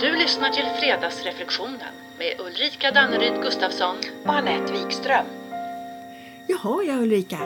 Du 0.00 0.16
lyssnar 0.16 0.50
till 0.50 0.64
Fredagsreflektionen 0.80 1.94
med 2.18 2.46
Ulrika 2.46 2.90
Danneryd 2.90 3.42
Gustafsson 3.42 3.96
och 4.24 4.34
Anette 4.34 4.72
Wikström. 4.72 5.26
Jaha, 6.46 6.82
ja 6.84 6.94
Ulrika. 6.94 7.38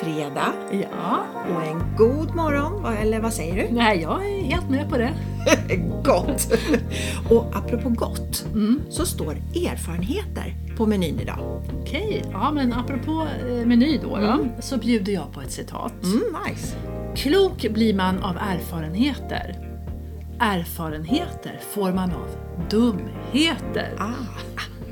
Fredag 0.00 0.52
Ja, 0.72 1.24
och 1.54 1.62
en 1.62 1.96
god 1.96 2.34
morgon, 2.34 2.96
eller 2.96 3.20
vad 3.20 3.32
säger 3.34 3.54
du? 3.56 3.74
nej, 3.74 4.00
jag 4.02 4.26
är 4.30 4.42
helt 4.44 4.70
med 4.70 4.88
på 4.90 4.98
det. 4.98 5.12
gott! 6.04 6.52
och 7.30 7.56
apropå 7.56 7.88
gott, 7.88 8.44
så 8.90 9.06
står 9.06 9.36
erfarenheter 9.54 10.54
på 10.76 10.86
menyn 10.86 11.20
idag. 11.20 11.62
Okej, 11.82 12.24
ja 12.32 12.50
men 12.52 12.72
apropå 12.72 13.26
eh, 13.48 13.66
meny 13.66 13.98
då, 14.02 14.16
då 14.16 14.48
så 14.60 14.76
bjuder 14.76 15.12
jag 15.12 15.32
på 15.32 15.40
ett 15.40 15.52
citat. 15.52 15.92
Mm, 16.02 16.22
nice! 16.46 16.76
Klok 17.16 17.66
blir 17.70 17.94
man 17.94 18.18
av 18.18 18.36
erfarenheter. 18.36 19.67
Erfarenheter 20.40 21.60
får 21.74 21.92
man 21.92 22.10
av 22.10 22.28
dumheter. 22.70 23.96
Ah. 23.98 24.12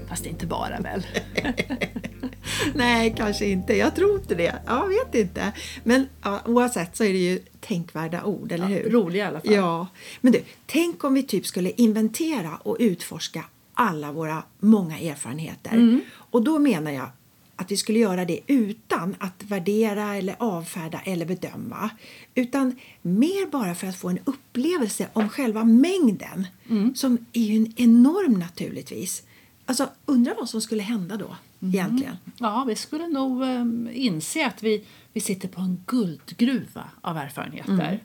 Fast 0.08 0.26
inte 0.26 0.46
bara 0.46 0.80
väl? 0.80 1.06
Nej, 2.74 3.14
kanske 3.16 3.46
inte. 3.46 3.76
Jag 3.76 3.94
tror 3.96 4.18
inte 4.18 4.34
det. 4.34 4.54
Jag 4.66 4.88
vet 4.88 5.14
inte. 5.14 5.52
Men 5.84 6.08
ja, 6.22 6.40
oavsett 6.44 6.96
så 6.96 7.04
är 7.04 7.12
det 7.12 7.18
ju 7.18 7.38
tänkvärda 7.60 8.24
ord, 8.24 8.52
eller 8.52 8.66
hur? 8.66 8.90
Roliga 8.90 9.24
i 9.24 9.28
alla 9.28 9.40
fall. 9.40 9.54
Ja. 9.54 9.86
Men 10.20 10.32
du, 10.32 10.42
tänk 10.66 11.04
om 11.04 11.14
vi 11.14 11.22
typ 11.22 11.46
skulle 11.46 11.70
inventera 11.70 12.56
och 12.62 12.76
utforska 12.80 13.44
alla 13.74 14.12
våra 14.12 14.42
många 14.58 14.98
erfarenheter. 14.98 15.72
Mm. 15.72 16.00
Och 16.14 16.42
då 16.42 16.58
menar 16.58 16.90
jag 16.90 17.08
att 17.56 17.70
vi 17.70 17.76
skulle 17.76 17.98
göra 17.98 18.24
det 18.24 18.40
utan 18.46 19.16
att 19.18 19.42
värdera 19.44 20.16
eller 20.16 20.36
avfärda 20.38 21.00
eller 21.04 21.26
bedöma. 21.26 21.90
Utan 22.34 22.76
mer 23.02 23.50
bara 23.50 23.74
för 23.74 23.86
att 23.86 23.96
få 23.96 24.08
en 24.08 24.18
upplevelse 24.24 25.08
om 25.12 25.28
själva 25.28 25.64
mängden. 25.64 26.46
Mm. 26.68 26.94
Som 26.94 27.18
är 27.32 27.40
ju 27.42 27.56
en 27.56 27.72
enorm 27.76 28.32
naturligtvis. 28.32 29.22
Alltså, 29.66 29.88
undra 30.06 30.34
vad 30.38 30.48
som 30.48 30.60
skulle 30.60 30.82
hända 30.82 31.16
då 31.16 31.36
Mm. 31.62 31.74
egentligen. 31.74 32.16
Ja, 32.38 32.64
vi 32.68 32.76
skulle 32.76 33.08
nog 33.08 33.42
eh, 33.42 33.64
inse 33.92 34.46
att 34.46 34.62
vi, 34.62 34.84
vi 35.12 35.20
sitter 35.20 35.48
på 35.48 35.60
en 35.60 35.82
guldgruva 35.86 36.84
av 37.00 37.16
erfarenheter. 37.16 38.00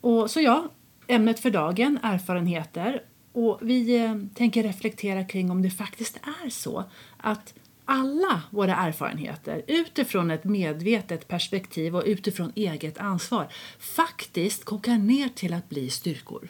Och 0.00 0.30
så 0.30 0.40
ja, 0.40 0.68
ämnet 1.06 1.40
för 1.40 1.50
dagen, 1.50 1.98
erfarenheter. 2.02 3.02
Och 3.32 3.58
vi 3.62 3.96
eh, 4.04 4.14
tänker 4.34 4.62
reflektera 4.62 5.24
kring 5.24 5.50
om 5.50 5.62
det 5.62 5.70
faktiskt 5.70 6.16
är 6.44 6.50
så 6.50 6.84
att 7.16 7.54
alla 7.90 8.42
våra 8.50 8.76
erfarenheter 8.76 9.62
utifrån 9.66 10.30
ett 10.30 10.44
medvetet 10.44 11.28
perspektiv 11.28 11.96
och 11.96 12.02
utifrån 12.06 12.52
eget 12.54 12.98
ansvar 12.98 13.48
faktiskt 13.78 14.64
kokar 14.64 14.98
ner 14.98 15.28
till 15.28 15.52
att 15.52 15.68
bli 15.68 15.90
styrkor. 15.90 16.48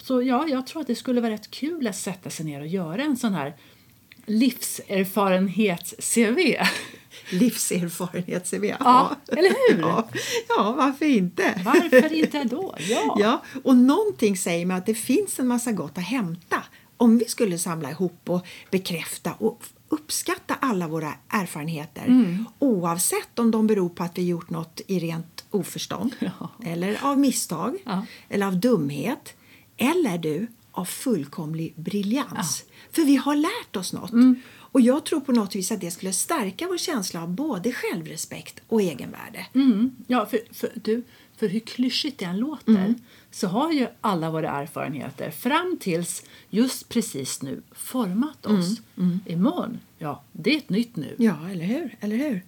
Så 0.00 0.22
ja, 0.22 0.48
jag 0.48 0.66
tror 0.66 0.80
att 0.80 0.86
det 0.86 0.94
skulle 0.94 1.20
vara 1.20 1.32
rätt 1.32 1.50
kul 1.50 1.86
att 1.86 1.96
sätta 1.96 2.30
sig 2.30 2.46
ner 2.46 2.60
och 2.60 2.66
göra 2.66 3.02
en 3.02 3.16
sån 3.16 3.34
här 3.34 3.56
livserfarenhets-CV. 4.26 6.56
Livserfarenhet-CV. 7.30 8.74
Ja, 8.80 9.16
eller 9.28 9.74
hur? 9.74 9.80
Ja, 9.80 10.08
ja, 10.48 10.74
varför 10.78 11.06
inte? 11.06 11.62
Varför 11.64 12.12
inte 12.12 12.44
då? 12.44 12.74
Ja. 12.88 13.16
Ja, 13.18 13.42
och 13.64 13.76
någonting 13.76 14.36
säger 14.36 14.66
mig 14.66 14.76
att 14.76 14.86
det 14.86 14.94
finns 14.94 15.38
en 15.38 15.46
massa 15.46 15.72
gott 15.72 15.98
att 15.98 16.04
hämta 16.04 16.62
om 16.96 17.18
vi 17.18 17.24
skulle 17.24 17.58
samla 17.58 17.90
ihop 17.90 18.30
och 18.30 18.46
bekräfta 18.70 19.32
och 19.32 19.62
uppskatta 19.92 20.54
alla 20.60 20.88
våra 20.88 21.14
erfarenheter 21.28 22.04
Mm. 22.06 22.44
oavsett 22.58 23.38
om 23.38 23.50
de 23.50 23.66
beror 23.66 23.88
på 23.88 24.02
att 24.04 24.18
vi 24.18 24.22
gjort 24.26 24.50
något 24.50 24.80
i 24.86 24.98
rent 24.98 25.44
oförstånd 25.50 26.14
Ja. 26.18 26.50
eller 26.64 27.04
av 27.04 27.18
misstag 27.18 27.76
Ja. 27.84 28.06
eller 28.28 28.46
av 28.46 28.60
dumhet 28.60 29.34
eller 29.76 30.18
du 30.18 30.46
av 30.72 30.84
fullkomlig 30.84 31.72
briljans. 31.76 32.64
För 32.92 33.02
vi 33.02 33.16
har 33.16 33.34
lärt 33.36 33.76
oss 33.76 33.92
något. 33.92 34.12
Mm. 34.12 34.40
Och 34.54 34.80
jag 34.80 35.04
tror 35.04 35.20
på 35.20 35.32
något 35.32 35.54
vis 35.54 35.72
att 35.72 35.80
det 35.80 35.90
skulle 35.90 36.12
stärka 36.12 36.66
vår 36.68 36.78
känsla 36.78 37.22
av 37.22 37.28
både 37.28 37.72
självrespekt 37.72 38.60
och 38.68 38.82
egenvärde. 38.82 39.46
Mm. 39.54 39.90
Ja, 40.06 40.26
för, 40.26 40.38
för, 40.52 40.70
du, 40.74 41.02
för 41.42 41.48
hur 41.48 41.60
klyschigt 41.60 42.18
det 42.18 42.24
än 42.24 42.38
låter 42.38 42.72
Mm. 42.72 42.94
så 43.30 43.46
har 43.48 43.72
ju 43.72 43.86
alla 44.00 44.30
våra 44.30 44.50
erfarenheter 44.50 45.30
fram 45.30 45.76
tills 45.80 46.22
just 46.50 46.88
precis 46.88 47.42
nu 47.42 47.62
format 47.72 48.46
oss. 48.46 48.80
Imorgon, 49.26 49.78
ja, 49.98 50.22
det 50.32 50.54
är 50.54 50.58
ett 50.58 50.70
nytt 50.70 50.96
nu. 50.96 51.14
Ja, 51.18 51.36
eller 51.50 51.64
hur? 51.64 51.96
eller 52.00 52.16
hur? 52.16 52.42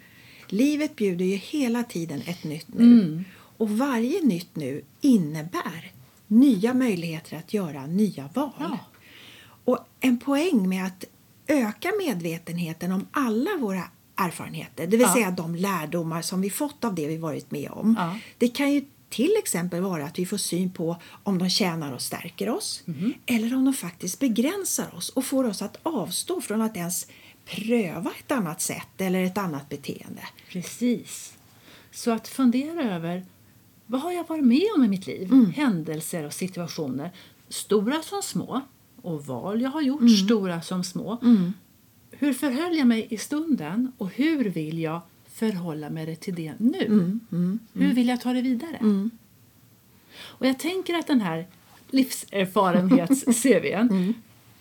Livet 0.48 0.96
bjuder 0.96 1.24
ju 1.24 1.36
hela 1.36 1.82
tiden 1.82 2.22
ett 2.26 2.44
nytt 2.44 2.66
nu. 2.74 3.24
Och 3.56 3.70
varje 3.70 4.20
nytt 4.22 4.56
nu 4.56 4.82
innebär 5.00 5.92
nya 6.26 6.74
möjligheter 6.74 7.36
att 7.36 7.54
göra 7.54 7.86
nya 7.86 8.28
val. 8.34 8.50
Ja. 8.58 8.78
Och 9.64 9.78
en 10.00 10.18
poäng 10.18 10.68
med 10.68 10.86
att 10.86 11.04
öka 11.46 11.92
medvetenheten 12.06 12.92
om 12.92 13.06
alla 13.10 13.50
våra 13.60 13.84
erfarenheter, 14.16 14.86
det 14.86 14.96
vill 14.96 15.00
Ja. 15.00 15.12
säga 15.14 15.30
de 15.30 15.54
lärdomar 15.54 16.22
som 16.22 16.40
vi 16.40 16.50
fått 16.50 16.84
av 16.84 16.94
det 16.94 17.08
vi 17.08 17.16
varit 17.16 17.50
med 17.50 17.70
om. 17.70 17.94
Ja. 17.98 18.18
Det 18.38 18.48
kan 18.48 18.72
ju 18.72 18.84
till 19.08 19.34
exempel 19.38 19.80
vara 19.80 20.04
att 20.04 20.18
vi 20.18 20.26
får 20.26 20.36
syn 20.36 20.70
på 20.72 20.96
om 21.22 21.38
de 21.38 21.50
tjänar 21.50 21.92
och 21.92 22.02
stärker 22.02 22.48
oss 22.48 22.82
eller 23.26 23.54
om 23.56 23.64
de 23.64 23.74
faktiskt 23.74 24.20
begränsar 24.20 24.94
oss 24.94 25.08
och 25.08 25.24
får 25.24 25.44
oss 25.44 25.62
att 25.62 25.76
avstå 25.82 26.40
från 26.40 26.62
att 26.62 26.76
ens 26.76 27.06
pröva 27.44 28.10
ett 28.18 28.32
annat 28.32 28.60
sätt 28.60 28.88
eller 29.00 29.24
ett 29.24 29.38
annat 29.38 29.68
beteende. 29.68 30.22
Precis. 30.50 31.34
Så 31.90 32.10
att 32.10 32.28
fundera 32.28 32.94
över 32.94 33.26
vad 33.86 34.00
har 34.00 34.12
jag 34.12 34.28
varit 34.28 34.44
med 34.44 34.66
om 34.76 34.84
i 34.84 34.88
mitt 34.88 35.06
liv? 35.06 35.32
Mm. 35.32 35.50
Händelser 35.50 36.24
och 36.26 36.32
situationer, 36.32 37.10
stora 37.48 38.02
som 38.02 38.22
små. 38.22 38.60
Och 39.02 39.26
val 39.26 39.60
jag 39.62 39.70
har 39.70 39.80
gjort, 39.82 40.10
stora 40.24 40.62
som 40.62 40.84
små. 40.84 41.18
Hur 42.18 42.32
förhöll 42.32 42.76
jag 42.76 42.86
mig 42.86 43.06
i 43.10 43.16
stunden 43.16 43.92
och 43.98 44.10
hur 44.10 44.44
vill 44.44 44.78
jag 44.78 45.00
förhålla 45.28 45.90
mig 45.90 46.16
till 46.16 46.34
det 46.34 46.52
nu? 46.58 47.18
Hur 47.72 47.94
vill 47.94 48.08
jag 48.08 48.20
ta 48.20 48.32
det 48.32 48.42
vidare? 48.42 49.08
Och 50.16 50.46
jag 50.46 50.58
tänker 50.58 50.94
att 50.94 51.06
den 51.06 51.20
här 51.20 51.46
livserfarenhets-CVn 51.90 54.14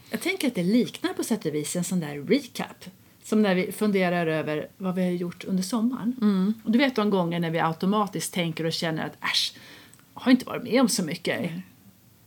jag 0.09 0.21
tänker 0.21 0.47
att 0.47 0.55
det 0.55 0.63
liknar 0.63 1.13
på 1.13 1.23
sätt 1.23 1.45
och 1.45 1.55
vis 1.55 1.75
en 1.75 1.83
sån 1.83 1.99
där 1.99 2.21
recap. 2.21 2.85
Som 3.23 3.41
när 3.41 3.55
vi 3.55 3.71
funderar 3.71 4.27
över 4.27 4.67
vad 4.77 4.95
vi 4.95 5.03
har 5.03 5.11
gjort 5.11 5.43
under 5.43 5.63
sommaren. 5.63 6.15
Och 6.63 6.71
du 6.71 6.79
vet 6.79 6.95
de 6.95 7.09
gånger 7.09 7.39
när 7.39 7.51
vi 7.51 7.59
automatiskt 7.59 8.33
tänker 8.33 8.65
och 8.65 8.73
känner 8.73 9.05
att 9.05 9.23
äsch, 9.23 9.53
jag 10.13 10.21
har 10.21 10.31
inte 10.31 10.45
varit 10.45 10.63
med 10.63 10.81
om 10.81 10.89
så 10.89 11.03
mycket. 11.03 11.51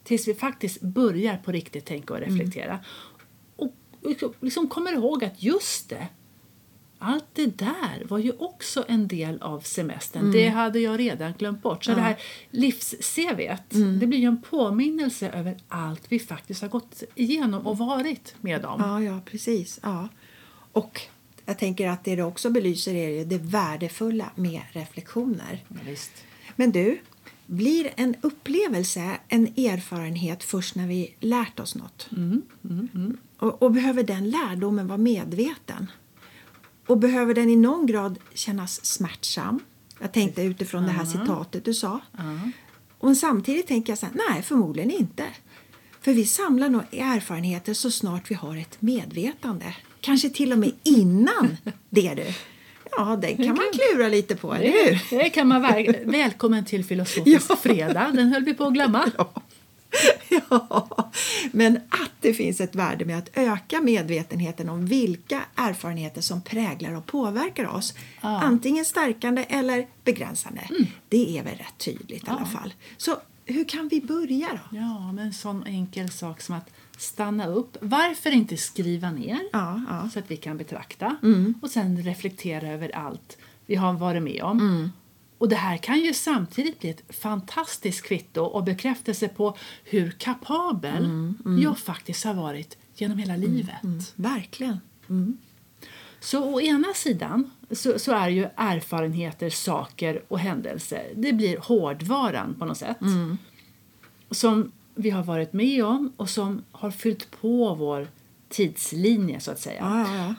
Tills 0.04 0.28
vi 0.28 0.34
faktiskt 0.34 0.80
börjar 0.80 1.36
på 1.36 1.52
riktigt 1.52 1.84
tänka 1.84 2.14
och 2.14 2.20
reflektera. 2.20 2.78
Och 2.86 3.15
liksom- 4.08 4.34
liksom 4.40 4.68
kommer 4.68 4.92
ihåg 4.92 5.24
att 5.24 5.42
just 5.42 5.88
det, 5.88 6.08
allt 6.98 7.24
det 7.32 7.46
där 7.58 8.04
var 8.08 8.18
ju 8.18 8.32
också 8.38 8.84
en 8.88 9.08
del 9.08 9.42
av 9.42 9.60
semestern. 9.60 10.32
Det 10.32 10.48
hade 10.48 10.78
jag 10.80 10.98
redan 11.00 11.32
glömt 11.38 11.62
bort. 11.62 11.84
Så 11.84 11.90
det 11.94 12.00
här 12.00 12.16
livs-CVt, 12.50 13.70
det 14.00 14.06
blir 14.06 14.18
ju 14.18 14.26
en 14.26 14.42
påminnelse 14.42 15.28
över 15.30 15.56
allt 15.68 16.02
vi 16.08 16.18
faktiskt 16.18 16.62
har 16.62 16.68
gått 16.68 17.02
igenom 17.14 17.66
och 17.66 17.78
varit 17.78 18.34
med 18.40 18.64
om. 18.64 18.80
Ja, 18.80 19.02
ja, 19.02 19.20
precis. 19.24 19.80
Ja. 19.82 20.08
Och 20.72 21.00
jag 21.44 21.58
tänker 21.58 21.88
att 21.88 22.04
det 22.04 22.16
det 22.16 22.22
också 22.22 22.50
belyser 22.50 22.94
är 22.94 23.08
ju 23.08 23.24
det 23.24 23.38
värdefulla 23.38 24.30
med 24.34 24.62
reflektioner. 24.72 25.64
Ja, 25.68 25.76
visst. 25.86 26.12
Men 26.56 26.72
du, 26.72 26.98
blir 27.46 27.92
en 27.96 28.14
upplevelse 28.20 29.18
en 29.28 29.46
erfarenhet 29.46 30.44
först 30.44 30.74
när 30.74 30.86
vi 30.86 31.14
lärt 31.20 31.60
oss 31.60 31.74
något? 31.74 32.08
Och, 33.38 33.62
och 33.62 33.72
behöver 33.72 34.02
den 34.02 34.30
lärdomen 34.30 34.86
vara 34.86 34.98
medveten? 34.98 35.90
Och 36.86 36.98
behöver 36.98 37.34
den 37.34 37.50
i 37.50 37.56
någon 37.56 37.86
grad 37.86 38.18
kännas 38.34 38.84
smärtsam? 38.84 39.60
Jag 40.00 40.12
tänkte 40.12 40.42
utifrån 40.42 40.82
det 40.82 40.90
här 40.90 41.04
citatet 41.04 41.64
du 41.64 41.74
sa. 41.74 42.00
Och 42.98 43.16
samtidigt 43.16 43.66
tänker 43.66 43.90
jag 43.92 43.98
så 43.98 44.06
här, 44.06 44.14
nej 44.28 44.42
förmodligen 44.42 44.90
inte. 44.90 45.24
För 46.00 46.12
vi 46.12 46.26
samlar 46.26 46.68
nog 46.68 46.82
erfarenheter 46.92 47.74
så 47.74 47.90
snart 47.90 48.30
vi 48.30 48.34
har 48.34 48.56
ett 48.56 48.82
medvetande. 48.82 49.76
Kanske 50.00 50.30
till 50.30 50.52
och 50.52 50.58
med 50.58 50.72
innan 50.82 51.56
det 51.90 52.14
du. 52.14 52.26
Ja, 52.90 53.16
den 53.22 53.36
kan 53.36 53.46
man 53.46 53.64
klura 53.72 54.08
lite 54.08 54.36
på, 54.36 54.54
eller 54.54 54.66
hur? 54.72 55.02
Det, 55.10 55.18
det 55.18 55.30
kan 55.30 55.48
man 55.48 55.62
väl, 55.62 55.96
välkommen 56.04 56.64
till 56.64 56.84
Filosofisk 56.84 57.46
Ja. 57.50 57.56
fredag. 57.56 58.10
Den 58.14 58.32
höll 58.32 58.44
vi 58.44 58.54
på 58.54 58.64
att 58.64 58.72
glömma. 58.74 59.10
Ja, 60.50 61.10
men 61.52 61.76
att 61.76 62.10
det 62.20 62.34
finns 62.34 62.60
ett 62.60 62.74
värde 62.74 63.04
med 63.04 63.18
att 63.18 63.30
öka 63.34 63.80
medvetenheten 63.80 64.68
om 64.68 64.86
vilka 64.86 65.42
erfarenheter 65.54 66.20
som 66.20 66.42
präglar 66.42 66.96
och 66.96 67.06
påverkar 67.06 67.64
oss, 67.66 67.94
Ja. 68.20 68.40
antingen 68.40 68.84
stärkande 68.84 69.44
eller 69.48 69.86
begränsande, 70.04 70.60
det 71.08 71.38
är 71.38 71.42
väl 71.44 71.54
rätt 71.56 71.78
tydligt 71.78 72.24
i 72.26 72.30
alla 72.30 72.44
fall. 72.44 72.74
Så 72.96 73.16
hur 73.44 73.64
kan 73.64 73.88
vi 73.88 74.00
börja 74.00 74.48
då? 74.52 74.76
Ja, 74.76 75.12
men 75.12 75.26
en 75.26 75.32
sån 75.34 75.64
enkel 75.66 76.10
sak 76.10 76.40
som 76.40 76.54
att 76.54 76.70
stanna 76.96 77.46
upp. 77.46 77.76
Varför 77.80 78.30
inte 78.30 78.56
skriva 78.56 79.10
ner 79.10 79.38
Ja, 79.52 79.82
ja. 79.88 80.08
så 80.12 80.18
att 80.18 80.30
vi 80.30 80.36
kan 80.36 80.56
betrakta 80.56 81.16
och 81.62 81.70
sen 81.70 82.02
reflektera 82.02 82.68
över 82.68 82.96
allt 82.96 83.38
vi 83.66 83.74
har 83.74 83.92
varit 83.92 84.22
med 84.22 84.42
om. 84.42 84.90
Och 85.38 85.48
det 85.48 85.56
här 85.56 85.76
kan 85.76 86.00
ju 86.00 86.14
samtidigt 86.14 86.80
bli 86.80 86.90
ett 86.90 87.02
fantastiskt 87.16 88.02
kvitto 88.02 88.42
och 88.42 88.64
bekräftelse 88.64 89.28
på 89.28 89.56
hur 89.84 90.10
kapabel 90.10 91.02
jag 91.62 91.78
faktiskt 91.78 92.24
har 92.24 92.34
varit 92.34 92.76
genom 92.94 93.18
hela 93.18 93.36
livet. 93.36 93.82
Mm, 93.84 93.98
verkligen. 94.14 94.80
Så 96.20 96.54
å 96.54 96.60
ena 96.60 96.94
sidan 96.94 97.50
så, 97.70 97.98
så 97.98 98.12
är 98.12 98.28
ju 98.28 98.48
erfarenheter, 98.56 99.50
saker 99.50 100.22
och 100.28 100.38
händelser, 100.38 101.12
det 101.16 101.32
blir 101.32 101.58
hårdvaran 101.58 102.54
på 102.58 102.64
något 102.64 102.78
sätt. 102.78 102.98
Som 104.30 104.72
vi 104.96 105.10
har 105.10 105.22
varit 105.22 105.52
med 105.52 105.84
om 105.84 106.12
och 106.16 106.28
som 106.28 106.62
har 106.72 106.90
fyllt 106.90 107.30
på 107.40 107.74
vår 107.74 108.08
tidslinje 108.48 109.40
så 109.40 109.50
att 109.50 109.60
säga. 109.60 109.80
Ja, 109.80 110.16
ja. 110.16 110.34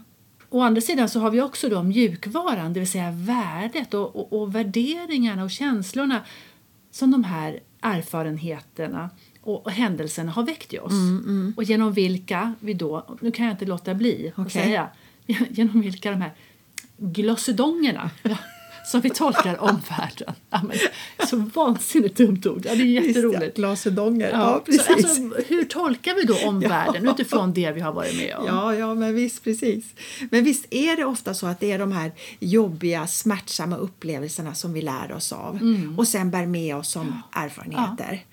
Å 0.50 0.62
andra 0.62 0.82
sidan 0.82 1.10
så 1.10 1.20
har 1.20 1.32
vi 1.32 1.42
också 1.42 1.70
då 1.70 1.84
mjukvaran, 1.84 2.74
det 2.74 2.80
vill 2.80 2.92
säga 2.92 3.12
värdet 3.12 3.94
och, 3.94 4.16
och, 4.16 4.42
och 4.42 4.56
värderingarna 4.56 5.44
och 5.44 5.52
känslorna 5.52 6.22
som 6.92 7.12
de 7.12 7.24
här 7.24 7.60
erfarenheterna 7.82 9.10
och, 9.42 9.66
och 9.66 9.72
händelserna 9.72 10.32
har 10.32 10.44
väckt 10.44 10.74
i 10.74 10.80
oss. 10.80 10.94
Och 11.56 11.64
genom 11.64 11.94
vilka 11.94 12.54
vi 12.60 12.74
då, 12.74 13.18
nu 13.22 13.32
kan 13.32 13.46
jag 13.46 13.54
inte 13.54 13.66
låta 13.66 13.94
bli 13.94 14.32
att 14.36 14.40
Okej. 14.46 14.64
säga, 14.64 14.90
genom 15.50 15.82
vilka 15.82 16.12
de 16.12 16.22
här 16.22 16.34
glossedongerna 16.98 18.10
som 18.92 19.02
vi 19.02 19.10
tolkar 19.10 19.62
omvärlden. 19.62 20.34
Ja, 20.50 20.62
men, 20.64 20.78
så 21.28 21.38
vansinnigt 21.38 22.18
dumt 22.18 22.42
ord. 22.46 22.62
Ja, 22.66 22.76
det 22.76 22.82
är 22.82 22.86
jätteroligt. 23.08 23.56
Glasedonger. 23.58 24.30
Ja, 24.30 24.38
Ja, 24.38 24.62
precis. 24.66 24.86
Så, 24.86 24.94
alltså, 24.94 25.22
hur 25.48 25.64
tolkar 25.64 26.16
vi 26.16 26.24
då 26.24 26.38
omvärlden 26.48 27.06
Ja. 27.06 27.12
utifrån 27.12 27.54
det 27.54 27.72
vi 27.72 27.82
har 27.82 27.92
varit 27.94 28.18
med 28.18 28.36
om? 28.36 28.46
Ja, 28.48 28.76
ja, 28.76 28.94
men 28.96 29.16
visst, 29.16 29.44
precis. 29.44 29.86
Men 30.32 30.44
visst 30.44 30.66
är 30.70 30.96
det 30.96 31.06
ofta 31.06 31.34
så 31.34 31.48
att 31.48 31.60
det 31.60 31.72
är 31.72 31.80
de 31.80 31.92
här 31.92 32.12
jobbiga, 32.40 33.08
smärtsamma 33.08 33.78
upplevelserna 33.78 34.54
som 34.54 34.74
vi 34.74 34.82
lär 34.82 35.12
oss 35.12 35.32
av 35.32 35.60
och 35.98 36.08
sen 36.08 36.32
bär 36.32 36.46
med 36.46 36.76
oss 36.76 36.92
som 36.92 37.22
erfarenheter. 37.32 38.24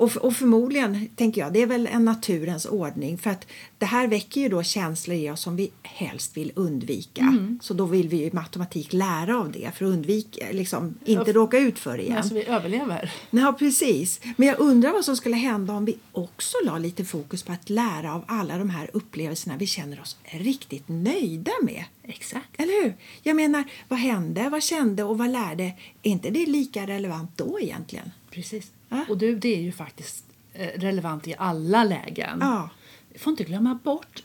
Och, 0.00 0.16
och 0.16 0.36
förmodligen, 0.36 1.08
tänker 1.16 1.40
jag, 1.40 1.52
det 1.52 1.62
är 1.62 1.66
väl 1.66 1.86
en 1.86 2.04
naturens 2.04 2.66
ordning 2.66 3.18
för 3.18 3.30
att 3.30 3.46
det 3.78 3.86
här 3.86 4.08
väcker 4.08 4.40
ju 4.40 4.48
då 4.48 4.62
känslor 4.62 5.16
i 5.16 5.30
oss 5.30 5.40
som 5.40 5.56
vi 5.56 5.70
helst 5.82 6.36
vill 6.36 6.52
undvika. 6.54 7.36
Så 7.60 7.74
då 7.74 7.86
vill 7.86 8.08
vi 8.08 8.16
ju 8.16 8.24
i 8.24 8.32
matematik 8.32 8.92
lära 8.92 9.38
av 9.38 9.52
det 9.52 9.70
för 9.74 9.84
att 9.84 9.90
undvika, 9.90 10.46
liksom, 10.52 10.94
inte 11.04 11.32
råka 11.32 11.58
ut 11.58 11.78
för 11.78 11.96
det 11.96 12.02
igen. 12.02 12.16
Alltså, 12.16 12.34
vi 12.34 12.44
överlever. 12.44 13.12
Ja, 13.30 13.56
precis. 13.58 14.20
Men 14.36 14.48
jag 14.48 14.60
undrar 14.60 14.92
vad 14.92 15.04
som 15.04 15.16
skulle 15.16 15.36
hända 15.36 15.72
om 15.72 15.84
vi 15.84 15.98
också 16.12 16.56
la 16.64 16.78
lite 16.78 17.04
fokus 17.04 17.42
på 17.42 17.52
att 17.52 17.70
lära 17.70 18.14
av 18.14 18.24
alla 18.26 18.58
de 18.58 18.70
här 18.70 18.90
upplevelserna 18.92 19.56
vi 19.56 19.66
känner 19.66 20.00
oss 20.00 20.16
riktigt 20.24 20.88
nöjda 20.88 21.52
med. 21.62 21.84
Exakt. 22.02 22.48
Eller 22.56 22.82
hur? 22.82 22.94
Jag 23.22 23.36
menar, 23.36 23.64
vad 23.88 23.98
hände, 23.98 24.48
vad 24.48 24.62
kände 24.62 25.04
och 25.04 25.18
vad 25.18 25.30
lärde? 25.30 25.64
Är 26.02 26.10
inte 26.10 26.30
det 26.30 26.46
lika 26.46 26.86
relevant 26.86 27.30
då 27.36 27.60
egentligen? 27.60 28.10
Precis. 28.30 28.72
Ja. 28.90 29.04
Och 29.08 29.18
du, 29.18 29.34
det 29.34 29.56
är 29.56 29.60
ju 29.60 29.72
faktiskt 29.72 30.24
eh, 30.52 30.80
relevant 30.80 31.28
i 31.28 31.34
alla 31.38 31.84
lägen. 31.84 32.38
Ja. 32.40 32.70
Vi 33.08 33.18
får 33.18 33.30
inte 33.30 33.44
glömma 33.44 33.78
bort 33.84 34.22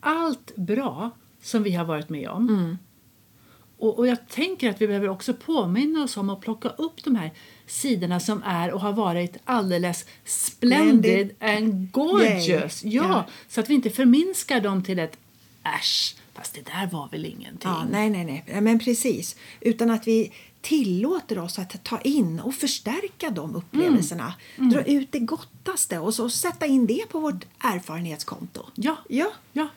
allt 0.00 0.56
bra 0.56 1.10
som 1.42 1.62
vi 1.62 1.72
har 1.72 1.84
varit 1.84 2.08
med 2.08 2.28
om. 2.28 2.48
Mm. 2.48 2.78
Och, 3.78 3.98
och 3.98 4.06
jag 4.06 4.28
tänker 4.28 4.70
att 4.70 4.80
vi 4.80 4.86
behöver 4.86 5.08
också 5.08 5.34
påminna 5.34 6.02
oss 6.04 6.16
om 6.16 6.30
att 6.30 6.40
plocka 6.40 6.68
upp 6.68 7.04
de 7.04 7.16
här 7.16 7.30
sidorna 7.66 8.20
som 8.20 8.42
är 8.46 8.70
och 8.72 8.80
har 8.80 8.92
varit 8.92 9.36
alldeles 9.44 10.06
splendid 10.24 11.34
and 11.40 11.92
gorgeous. 11.92 12.84
Ja, 12.84 13.02
Ja. 13.02 13.24
Så 13.48 13.60
att 13.60 13.70
vi 13.70 13.74
inte 13.74 13.90
förminskar 13.90 14.60
dem 14.60 14.84
till 14.84 14.98
ett 14.98 15.18
äsch, 15.64 16.16
fast 16.34 16.54
det 16.54 16.64
där 16.66 16.86
var 16.86 17.08
väl 17.08 17.24
ingenting. 17.24 17.70
Ja, 17.70 17.84
nej, 17.90 18.10
nej, 18.10 18.24
nej, 18.24 18.60
men 18.60 18.78
precis. 18.78 19.36
Utan 19.60 19.90
att 19.90 20.06
vi 20.06 20.32
tillåter 20.60 21.38
oss 21.38 21.58
att 21.58 21.84
ta 21.84 22.00
in 22.00 22.40
och 22.40 22.54
förstärka 22.54 23.30
de 23.30 23.56
upplevelserna. 23.56 24.34
Dra 24.56 24.82
ut 24.82 25.12
det 25.12 25.18
gottaste 25.18 25.98
och 25.98 26.14
så 26.14 26.30
sätta 26.30 26.66
in 26.66 26.86
det 26.86 27.08
på 27.08 27.20
vårt 27.20 27.44
erfarenhetskonto. 27.58 28.66
Ja. 28.74 28.96
Ja. 29.08 29.32
Ja. 29.52 29.68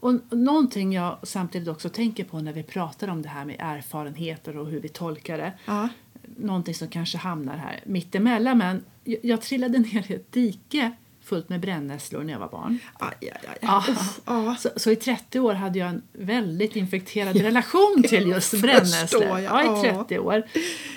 Och 0.00 0.14
och 0.30 0.38
någonting 0.38 0.92
jag 0.92 1.18
samtidigt 1.22 1.68
också 1.68 1.88
tänker 1.88 2.24
på 2.24 2.40
när 2.40 2.52
vi 2.52 2.62
pratar 2.62 3.08
om 3.08 3.22
det 3.22 3.28
här 3.28 3.44
med 3.44 3.56
erfarenheter 3.58 4.56
och 4.56 4.66
hur 4.66 4.80
vi 4.80 4.88
tolkar 4.88 5.38
det. 5.38 5.52
Ja. 5.64 5.88
Någonting 6.36 6.74
som 6.74 6.88
kanske 6.88 7.18
hamnar 7.18 7.56
här 7.56 7.80
mittemellan. 7.86 8.58
Men 8.58 8.84
jag, 9.04 9.18
jag 9.22 9.40
trillade 9.40 9.78
ner 9.78 10.10
i 10.12 10.14
ett 10.14 10.32
dike 10.32 10.92
fullt 11.28 11.48
med 11.48 11.60
brännässlor 11.60 12.24
när 12.24 12.32
jag 12.32 12.40
var 12.40 12.48
barn. 12.48 12.78
Aj, 12.98 13.16
aj, 13.20 13.48
aj. 13.48 13.58
Ja. 13.60 13.84
Uff, 13.88 14.20
ja. 14.26 14.56
Så, 14.58 14.70
så 14.76 14.90
i 14.90 14.96
30 14.96 15.40
år 15.40 15.54
hade 15.54 15.78
jag 15.78 15.88
en 15.88 16.02
väldigt 16.12 16.76
infekterad 16.76 17.36
relation 17.36 18.04
till 18.08 18.28
just 18.28 18.60
brännässlor. 18.60 19.40
Ja, 19.40 19.62
i 19.62 19.66
ja. 19.86 20.04
30 20.06 20.18
år. 20.18 20.42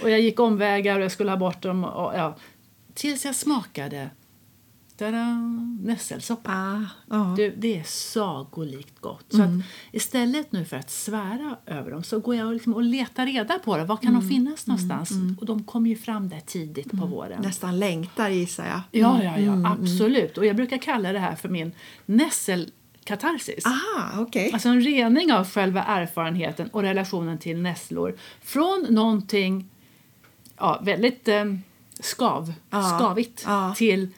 Och 0.04 0.10
jag 0.10 0.20
gick 0.20 0.40
omvägar 0.40 0.98
och 0.98 1.04
jag 1.04 1.12
skulle 1.12 1.32
ha 1.32 1.38
bort 1.38 1.62
dem. 1.62 1.84
Och, 1.84 2.14
ja, 2.16 2.38
tills 2.94 3.26
jag 3.26 3.36
smakade 3.36 4.10
nässelsoppa. 5.82 6.52
Ah, 6.52 6.86
ja. 7.10 7.34
Du, 7.38 7.56
det 7.58 7.80
är 7.80 7.84
sagolikt 7.84 9.00
gott. 9.00 9.26
Så 9.30 9.42
att 9.42 9.50
istället 9.92 10.52
nu 10.52 10.66
för 10.66 10.78
att 10.78 10.90
svära 10.92 11.58
över 11.66 11.92
dem 11.92 12.04
så 12.04 12.20
går 12.20 12.36
jag 12.36 12.48
och, 12.48 12.54
liksom 12.54 12.74
och 12.74 12.84
letar 12.84 13.26
reda 13.26 13.60
på 13.60 13.78
det. 13.78 13.86
Var 13.86 13.98
kan 13.98 14.14
de 14.14 14.30
finnas 14.30 14.68
någonstans? 14.68 15.12
Och 15.40 15.46
de 15.46 15.64
kommer 15.64 15.90
ju 15.90 15.96
fram 15.96 16.30
där 16.30 16.40
tidigt 16.40 16.92
på 16.92 17.06
våren. 17.06 17.42
Nästan 17.42 17.80
längtar 17.80 18.30
gissar 18.30 18.66
jag. 18.68 18.82
Ja, 19.02 19.24
ja, 19.24 19.40
ja, 19.40 19.72
absolut. 19.72 20.38
Och 20.38 20.46
jag 20.46 20.56
brukar 20.56 20.78
kalla 20.78 21.12
det 21.12 21.20
här 21.20 21.36
för 21.36 21.50
min 21.50 21.72
nässelkatarsis. 22.06 23.66
Aha, 23.66 24.22
okej. 24.22 24.50
Alltså 24.54 24.70
en 24.70 24.82
rening 24.82 25.34
av 25.34 25.50
själva 25.50 25.84
erfarenheten 25.84 26.68
och 26.68 26.82
relationen 26.82 27.38
till 27.38 27.58
nässlor. 27.62 28.16
Från 28.42 28.86
någonting 28.90 29.70
ja, 30.58 30.82
väldigt 30.84 31.28
eh, 31.28 31.46
skav, 32.00 32.54
Ja, 32.70 32.98
skavigt 33.00 33.44
ja. 33.48 33.74
till 33.78 34.10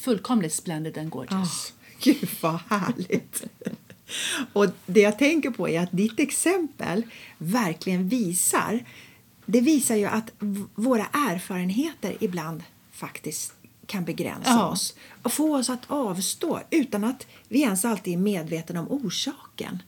fullkomligt 0.00 0.52
splendid 0.54 0.98
and 0.98 1.10
gorgeous. 1.10 1.72
Gud 2.00 2.28
vad 2.40 2.60
härligt! 2.68 3.44
Och 4.52 4.66
det 4.86 5.00
jag 5.00 5.18
tänker 5.18 5.50
på 5.50 5.68
är 5.68 5.80
att 5.80 5.92
ditt 5.92 6.20
exempel 6.20 7.02
verkligen 7.38 8.08
visar 8.08 8.84
det 9.46 9.60
visar 9.60 9.96
ju 9.96 10.04
att 10.06 10.32
våra 10.74 11.06
erfarenheter 11.12 12.16
ibland 12.20 12.62
faktiskt 12.92 13.52
kan 13.86 14.04
begränsa 14.04 14.50
Ja. 14.50 14.68
oss 14.68 14.94
och 15.22 15.32
få 15.32 15.56
oss 15.56 15.70
att 15.70 15.82
avstå 15.86 16.60
utan 16.70 17.04
att 17.04 17.26
vi 17.48 17.60
ens 17.62 17.84
alltid 17.84 18.14
är 18.14 18.18
medvetna 18.18 18.80
om 18.80 18.88
orsaken. 18.90 19.82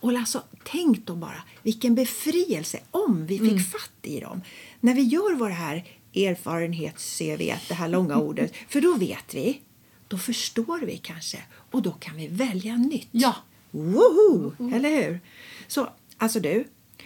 Och 0.00 0.10
alltså, 0.10 0.42
tänk 0.64 1.06
då 1.06 1.14
bara 1.16 1.42
vilken 1.62 1.94
befrielse 1.94 2.80
om 2.90 3.26
vi 3.26 3.38
fick 3.38 3.70
fatt 3.70 3.90
i 4.02 4.20
dem. 4.20 4.42
När 4.80 4.94
vi 4.94 5.02
gör 5.02 5.34
vår 5.34 5.50
här 5.50 5.84
erfarenhets-CV, 6.14 7.54
det 7.68 7.74
här 7.74 7.88
långa 7.88 8.16
ordet, 8.20 8.52
för 8.68 8.80
då 8.80 8.94
vet 8.94 9.34
vi, 9.34 9.60
då 10.08 10.18
förstår 10.18 10.80
vi 10.80 10.96
kanske 10.98 11.38
och 11.70 11.82
då 11.82 11.90
kan 11.92 12.16
vi 12.16 12.28
välja 12.28 12.76
nytt. 12.76 13.08
Ja. 13.10 13.36
Woho! 13.70 14.52
Eller 14.74 15.02
hur? 15.04 15.20
Så, 15.68 15.88
alltså 16.16 16.40
du, 16.40 16.64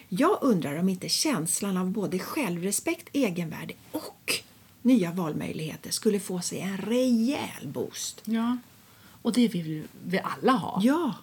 jag 0.09 0.39
undrar 0.41 0.77
om 0.79 0.89
inte 0.89 1.09
känslan 1.09 1.77
av 1.77 1.91
både 1.91 2.19
självrespekt, 2.19 3.09
egenvärde 3.13 3.75
och 3.93 4.35
nya 4.83 5.13
valmöjligheter 5.13 5.91
skulle 5.91 6.21
få 6.21 6.41
sig 6.41 6.61
en 6.61 6.77
rejäl 6.77 7.67
boost. 7.69 8.23
Ja. 8.25 8.57
Och 9.23 9.33
det 9.33 9.49
vill 9.49 9.63
vi- 9.63 9.85
vi 10.07 10.21
alla 10.25 10.53
ha. 10.53 10.81
Ja, 10.85 11.15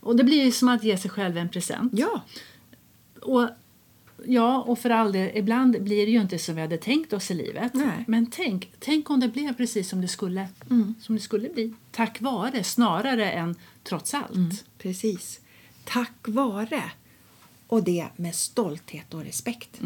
Och 0.00 0.16
det 0.16 0.24
blir 0.24 0.44
ju 0.44 0.52
som 0.52 0.68
att 0.68 0.84
ge 0.84 0.98
sig 0.98 1.10
själv 1.10 1.36
en 1.38 1.48
present. 1.48 1.92
ja, 1.96 2.22
Och, 3.22 3.48
ja, 4.24 4.62
och 4.62 4.78
för 4.78 4.90
all 4.90 5.12
del, 5.12 5.30
ibland 5.34 5.82
blir 5.82 6.06
det 6.06 6.12
ju 6.12 6.20
inte 6.20 6.38
som 6.38 6.54
vi 6.54 6.60
hade 6.60 6.78
tänkt 6.78 7.12
oss 7.12 7.30
i 7.30 7.34
livet. 7.34 7.74
Nej. 7.74 8.04
Men 8.06 8.26
tänk, 8.26 8.72
tänk 8.78 9.10
om 9.10 9.20
det 9.20 9.28
blev 9.28 9.54
precis 9.54 9.88
som 9.88 10.00
det, 10.00 10.08
skulle, 10.08 10.48
som 11.00 11.14
det 11.14 11.20
skulle 11.20 11.48
bli. 11.48 11.74
Tack 11.90 12.20
vare 12.20 12.64
snarare 12.64 13.30
än 13.30 13.54
trots 13.82 14.14
allt. 14.14 14.64
precis. 14.78 15.40
Tack 15.84 16.28
vare. 16.28 16.82
Och 17.66 17.82
det 17.82 18.06
med 18.16 18.34
stolthet 18.34 19.14
och 19.14 19.24
respekt. 19.24 19.80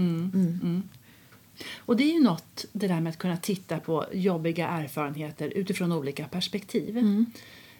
Och 1.76 1.96
det 1.96 2.04
är 2.04 2.12
ju 2.12 2.22
något, 2.22 2.64
det 2.72 2.88
där 2.88 3.00
med 3.00 3.10
att 3.10 3.18
kunna 3.18 3.37
titta 3.37 3.78
på 3.78 4.06
jobbiga 4.12 4.68
erfarenheter 4.68 5.49
utifrån 5.49 5.92
olika 5.92 6.28
perspektiv. 6.28 7.25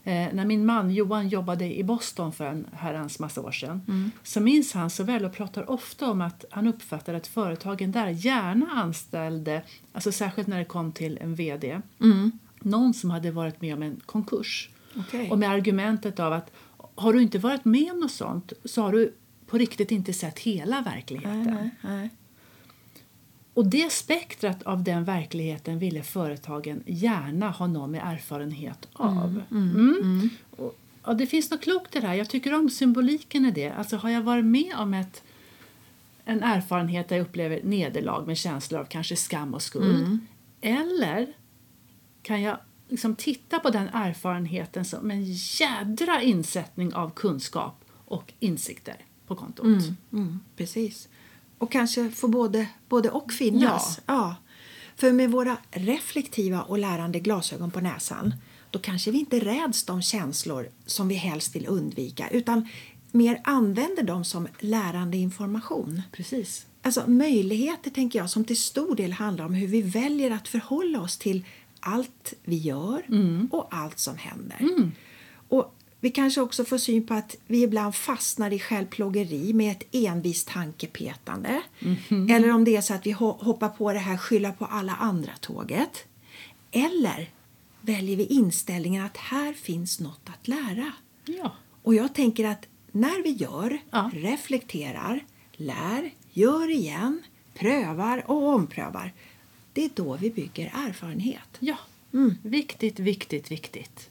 Eh, 0.04 0.28
när 0.33 0.45
min 0.45 0.66
man 0.66 0.90
Johan 0.90 1.28
jobbade 1.28 1.78
i 1.78 1.85
Boston 1.85 2.33
för 2.33 2.47
en 2.47 2.66
herrans 2.73 3.19
massa 3.19 3.40
år 3.40 3.52
sedan 3.52 4.12
så 4.23 4.40
minns 4.40 4.73
han 4.73 4.90
så 4.90 5.04
väl 5.04 5.25
och 5.25 5.33
pratar 5.33 5.71
ofta 5.71 6.11
om 6.11 6.21
att 6.21 6.45
han 6.50 6.66
uppfattade 6.66 7.19
att 7.19 7.26
företagen 7.26 7.92
där 7.92 8.09
gärna 8.09 8.66
anställde, 8.66 9.62
alltså 9.92 10.12
särskilt 10.12 10.49
när 10.49 10.59
det 10.59 10.64
kom 10.64 10.92
till 10.92 11.19
en 11.21 11.35
VD, 11.35 11.80
någon 12.61 12.95
som 12.95 13.11
hade 13.11 13.30
varit 13.30 13.61
med 13.61 13.75
om 13.75 13.83
en 13.83 14.00
konkurs. 14.07 14.71
Okej. 14.97 15.30
Och 15.30 15.38
med 15.38 15.50
argumentet 15.50 16.21
av 16.21 16.33
att 16.33 16.50
har 16.95 17.12
du 17.12 17.23
inte 17.23 17.38
varit 17.38 17.64
med 17.64 17.92
om 17.92 18.00
något 18.00 18.11
sånt 18.11 18.52
så 18.64 18.83
har 18.83 18.92
du 18.92 19.14
på 19.47 19.59
riktigt 19.59 19.90
inte 19.90 20.12
sett 20.12 20.38
hela 20.38 20.80
verkligheten. 20.80 21.45
Nej, 21.45 21.71
nej. 21.80 22.11
Och 23.61 23.67
det 23.67 23.93
spektrat 23.93 24.62
av 24.62 24.85
den 24.85 25.05
verkligheten 25.05 25.79
ville 25.79 26.02
företagen 26.02 26.83
gärna 26.87 27.50
ha 27.50 27.67
någon 27.67 27.90
med 27.90 28.00
erfarenhet 28.05 28.88
av. 28.93 29.43
Mm. 29.50 30.31
Och, 30.50 30.79
ja, 31.05 31.14
det 31.14 31.26
finns 31.26 31.50
något 31.50 31.61
klokt 31.61 31.97
i 31.97 32.00
det 32.00 32.07
här. 32.07 32.14
Jag 32.14 32.29
tycker 32.29 32.55
om 32.55 32.71
symboliken 32.71 33.45
i 33.45 33.50
det. 33.50 33.71
Alltså 33.71 33.97
har 33.97 34.11
jag 34.11 34.23
varit 34.23 34.45
med 34.45 34.75
om 34.76 34.95
ett, 34.95 35.23
en 36.25 36.43
erfarenhet 36.43 37.09
där 37.09 37.17
jag 37.17 37.23
upplever 37.26 37.61
nederlag 37.62 38.26
med 38.26 38.37
känslor 38.37 38.81
av 38.81 38.85
kanske 38.85 39.17
skam 39.17 39.55
och 39.55 39.62
skuld? 39.62 40.19
Eller 40.61 41.33
kan 42.23 42.43
jag 42.43 42.59
liksom 42.88 43.14
titta 43.14 43.59
på 43.59 43.71
den 43.71 43.88
erfarenheten 43.88 44.85
som 44.85 45.11
en 45.11 45.25
jädra 45.33 46.23
insättning 46.23 46.95
av 46.95 47.11
kunskap 47.11 47.85
och 48.05 48.33
insikter 48.38 48.97
på 49.26 49.35
kontot? 49.35 49.67
Mm, 50.12 50.40
precis. 50.57 51.09
Och 51.61 51.73
kanske 51.73 52.11
få 52.11 52.29
både, 52.29 52.67
både 52.88 53.11
och 53.11 53.33
finnas. 53.33 54.00
Ja. 54.07 54.37
För 54.97 55.12
med 55.12 55.31
våra 55.31 55.57
reflektiva 55.71 56.62
och 56.62 56.79
lärande 56.79 57.21
glasögon 57.21 57.71
på 57.71 57.81
näsan 57.81 58.35
då 58.71 58.79
kanske 58.79 59.11
vi 59.11 59.19
inte 59.19 59.38
räds 59.38 59.85
de 59.85 60.02
känslor 60.02 60.69
som 60.87 61.09
vi 61.09 61.14
helst 61.14 61.57
vill 61.57 61.67
undvika 61.69 62.29
utan 62.29 62.69
mer 63.11 63.40
använder 63.45 64.02
dem 64.02 64.25
som 64.25 64.49
lärande 64.59 65.17
information. 65.17 66.02
Precis. 66.12 66.67
Alltså 66.83 67.11
möjligheter 67.11 67.90
tänker 67.90 68.19
jag 68.19 68.31
som 68.31 68.45
till 68.45 68.61
stor 68.61 68.97
del 68.97 69.12
handlar 69.12 69.45
om 69.45 69.55
hur 69.55 69.67
vi 69.67 69.83
väljer 69.83 70.31
att 70.31 70.49
förhålla 70.49 71.00
oss 71.00 71.19
till 71.19 71.45
allt 71.81 72.35
vi 72.45 72.57
gör 72.57 73.02
och 73.50 73.69
allt 73.71 73.99
som 73.99 74.17
händer. 74.17 74.90
Och 75.49 75.75
vi 76.00 76.11
kanske 76.11 76.40
också 76.40 76.64
får 76.64 76.78
syn 76.78 77.07
på 77.07 77.14
att 77.14 77.37
vi 77.47 77.62
ibland 77.62 77.95
fastnar 77.95 78.50
i 78.52 78.59
självplågeri 78.59 79.52
med 79.52 79.73
ett 79.73 79.95
envist 79.95 80.49
tankepetande. 80.49 81.62
Eller 82.30 82.50
om 82.50 82.64
det 82.64 82.76
är 82.76 82.80
så 82.80 82.95
att 82.95 83.07
vi 83.07 83.12
ho- 83.14 83.45
hoppar 83.45 83.69
på 83.69 83.92
det 83.92 83.99
här 83.99 84.16
skylla 84.16 84.52
på 84.52 84.64
alla 84.64 84.95
andra 84.95 85.33
tåget. 85.40 86.04
Eller 86.71 87.30
väljer 87.80 88.16
vi 88.16 88.25
inställningen 88.26 89.04
att 89.04 89.16
här 89.16 89.52
finns 89.52 90.00
något 90.00 90.21
att 90.25 90.49
lära. 90.49 90.92
Ja. 91.25 91.52
Och 91.83 91.95
jag 91.95 92.14
tänker 92.14 92.45
att 92.45 92.66
när 92.92 93.23
vi 93.23 93.30
gör, 93.30 93.78
Ja. 93.90 94.11
reflekterar, 94.14 95.25
lär, 95.52 96.11
gör 96.33 96.71
igen, 96.71 97.23
prövar 97.54 98.30
och 98.30 98.47
omprövar, 98.49 99.12
det 99.73 99.85
är 99.85 99.90
då 99.95 100.16
vi 100.16 100.30
bygger 100.30 100.73
erfarenhet. 100.75 101.49
Ja, 101.59 101.76
viktigt, 102.42 102.99
viktigt, 102.99 103.50
viktigt. 103.50 104.11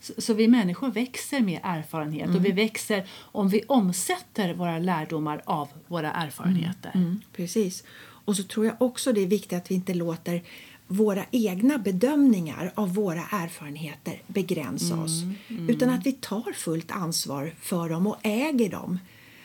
Så, 0.00 0.12
så 0.18 0.34
vi 0.34 0.48
människor 0.48 0.90
växer 0.90 1.40
med 1.40 1.60
erfarenhet 1.62 2.34
och 2.34 2.44
vi 2.44 2.52
växer 2.52 3.08
om 3.12 3.48
vi 3.48 3.62
omsätter 3.66 4.54
våra 4.54 4.78
lärdomar 4.78 5.42
av 5.44 5.68
våra 5.86 6.12
erfarenheter. 6.12 6.90
Mm, 6.94 7.20
precis. 7.32 7.84
Och 8.00 8.36
så 8.36 8.42
tror 8.42 8.66
jag 8.66 8.82
också 8.82 9.12
det 9.12 9.22
är 9.22 9.26
viktigt 9.26 9.58
att 9.58 9.70
vi 9.70 9.74
inte 9.74 9.94
låter 9.94 10.42
våra 10.86 11.24
egna 11.30 11.78
bedömningar 11.78 12.72
av 12.74 12.94
våra 12.94 13.22
erfarenheter 13.30 14.22
begränsa 14.26 15.00
oss. 15.00 15.22
Utan 15.68 15.90
att 15.90 16.06
vi 16.06 16.12
tar 16.12 16.52
fullt 16.52 16.90
ansvar 16.90 17.54
för 17.60 17.88
dem 17.88 18.06
och 18.06 18.16
äger 18.22 18.70
dem. 18.70 18.98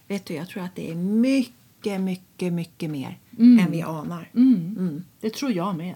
Vet 0.09 0.27
du, 0.27 0.35
jag 0.35 0.49
tror 0.49 0.63
att 0.63 0.75
det 0.75 0.91
är 0.91 0.95
mycket, 0.95 2.01
mycket, 2.01 2.53
mycket 2.53 2.91
mer 2.91 3.19
än 3.39 3.71
vi 3.71 3.83
anar. 3.83 4.31
Mm. 4.35 5.05
Det 5.21 5.35
tror 5.35 5.53
jag 5.53 5.77
med. 5.77 5.95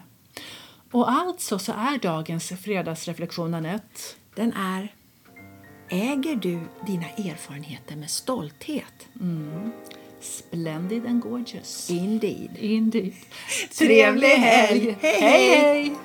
Och 0.91 1.11
alltså 1.11 1.59
så 1.59 1.73
är 1.73 1.99
dagens 1.99 2.49
fredagsreflektion, 2.49 3.55
Anette, 3.55 4.01
Den 4.35 4.53
är 4.53 4.95
Äger 5.89 6.37
du 6.37 6.61
dina 6.87 7.09
erfarenheter 7.09 7.97
med 7.97 8.11
stolthet? 8.11 9.09
splendid 10.21 11.07
and 11.07 11.23
gorgeous. 11.23 11.91
Indeed. 11.91 12.51
Indeed. 12.59 13.13
Trevlig 13.79 14.29
helg. 14.29 14.97
Hej, 15.01 15.21
hej. 15.21 15.61
hej. 15.61 15.97